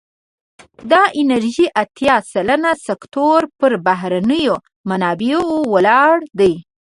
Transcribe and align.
د 0.91 0.93
انرژی 1.21 1.67
اتیا 1.83 2.15
سلنه 2.31 2.71
سکتور 2.87 3.41
پر 3.59 3.71
بهرنیو 3.85 4.55
منابعو 4.89 5.45
ولاړ 5.73 6.13
دی. 6.39 6.53